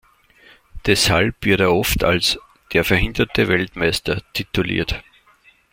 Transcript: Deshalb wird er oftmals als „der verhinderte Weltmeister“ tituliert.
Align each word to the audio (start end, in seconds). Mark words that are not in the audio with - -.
Deshalb 0.87 1.45
wird 1.45 1.59
er 1.61 1.73
oftmals 1.75 2.35
als 2.35 2.39
„der 2.73 2.83
verhinderte 2.83 3.47
Weltmeister“ 3.47 4.23
tituliert. 4.33 5.03